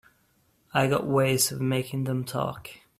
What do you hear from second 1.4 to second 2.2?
of making